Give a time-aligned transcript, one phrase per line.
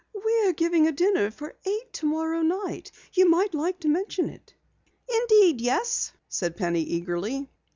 [0.15, 2.91] "We are giving a dinner for eight tomorrow night.
[3.13, 4.51] You might like to mention it."
[5.07, 7.47] "Indeed, yes," said Penny eagerly.